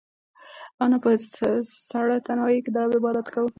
انا 0.83 0.97
په 1.03 1.09
سړه 1.91 2.15
تنهایۍ 2.27 2.59
کې 2.63 2.71
د 2.73 2.75
رب 2.79 2.91
عبادت 2.99 3.27
کاوه. 3.33 3.49